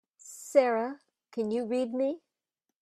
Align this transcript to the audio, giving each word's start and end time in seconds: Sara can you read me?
Sara 0.17 0.99
can 1.31 1.51
you 1.51 1.67
read 1.67 1.93
me? 1.93 2.23